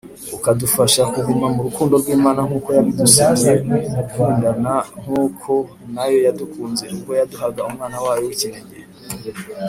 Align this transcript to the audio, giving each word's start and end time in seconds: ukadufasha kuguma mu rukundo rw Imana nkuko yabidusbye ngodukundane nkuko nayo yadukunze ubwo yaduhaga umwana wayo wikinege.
ukadufasha 0.35 1.01
kuguma 1.13 1.47
mu 1.55 1.61
rukundo 1.67 1.93
rw 2.01 2.07
Imana 2.17 2.39
nkuko 2.47 2.69
yabidusbye 2.77 3.51
ngodukundane 3.67 4.73
nkuko 5.01 5.53
nayo 5.93 6.17
yadukunze 6.25 6.83
ubwo 6.95 7.11
yaduhaga 7.19 7.61
umwana 7.69 7.97
wayo 8.05 8.23
wikinege. 8.29 8.77